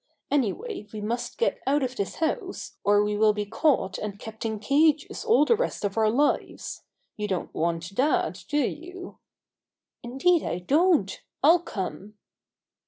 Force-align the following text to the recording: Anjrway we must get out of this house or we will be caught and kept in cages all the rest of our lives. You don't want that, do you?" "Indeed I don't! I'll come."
Anjrway 0.31 0.87
we 0.91 0.99
must 0.99 1.37
get 1.37 1.61
out 1.67 1.83
of 1.83 1.95
this 1.95 2.15
house 2.15 2.79
or 2.83 3.03
we 3.03 3.15
will 3.15 3.33
be 3.33 3.45
caught 3.45 3.99
and 3.99 4.17
kept 4.17 4.45
in 4.47 4.57
cages 4.57 5.23
all 5.23 5.45
the 5.45 5.55
rest 5.55 5.85
of 5.85 5.95
our 5.95 6.09
lives. 6.09 6.81
You 7.17 7.27
don't 7.27 7.53
want 7.53 7.95
that, 7.97 8.43
do 8.47 8.57
you?" 8.57 9.19
"Indeed 10.01 10.41
I 10.41 10.57
don't! 10.57 11.21
I'll 11.43 11.59
come." 11.61 12.15